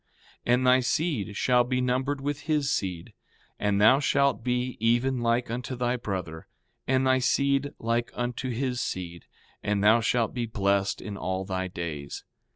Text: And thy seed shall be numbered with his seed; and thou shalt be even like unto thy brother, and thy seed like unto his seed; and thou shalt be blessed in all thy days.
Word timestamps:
And 0.47 0.65
thy 0.65 0.79
seed 0.79 1.37
shall 1.37 1.63
be 1.63 1.79
numbered 1.79 2.21
with 2.21 2.39
his 2.49 2.71
seed; 2.71 3.13
and 3.59 3.79
thou 3.79 3.99
shalt 3.99 4.43
be 4.43 4.75
even 4.79 5.21
like 5.21 5.51
unto 5.51 5.75
thy 5.75 5.95
brother, 5.95 6.47
and 6.87 7.05
thy 7.05 7.19
seed 7.19 7.75
like 7.77 8.09
unto 8.15 8.49
his 8.49 8.81
seed; 8.81 9.25
and 9.61 9.83
thou 9.83 9.99
shalt 10.01 10.33
be 10.33 10.47
blessed 10.47 11.01
in 11.01 11.17
all 11.17 11.45
thy 11.45 11.67
days. 11.67 12.23